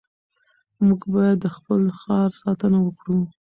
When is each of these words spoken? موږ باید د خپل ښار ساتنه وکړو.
موږ 0.85 1.01
باید 1.13 1.37
د 1.41 1.45
خپل 1.55 1.81
ښار 2.01 2.29
ساتنه 2.41 2.77
وکړو. 2.81 3.17